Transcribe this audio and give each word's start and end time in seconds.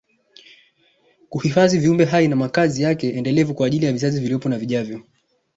kuhifadhi 1.29 1.77
viumbe 1.77 2.05
hai 2.05 2.27
na 2.27 2.35
makazi 2.35 2.81
yake 2.83 3.09
endelevu 3.11 3.53
kwa 3.53 3.67
ajili 3.67 3.85
ya 3.85 3.91
vizazi 3.91 4.17
vilivyopo 4.17 4.49
na 4.49 4.57
vijavyo 4.57 5.03